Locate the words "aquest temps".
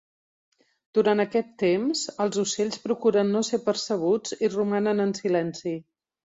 1.23-2.01